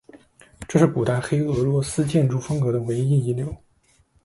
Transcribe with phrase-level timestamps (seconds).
[0.67, 3.55] 这是古代黑俄罗斯建筑风格的唯一遗留。